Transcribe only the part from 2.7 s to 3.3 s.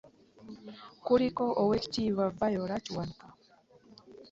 Kiwuka